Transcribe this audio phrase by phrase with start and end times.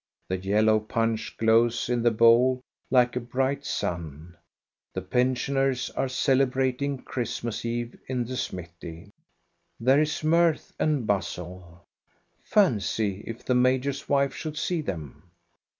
[0.29, 4.35] The yellow punch glows in the bowl like a bright sun.
[4.95, 9.11] The pensioners are celebrating Christmas eve in the smithy.
[9.79, 11.83] There is mirth and bustle.
[12.41, 15.21] Fancy, if the major's wife should see them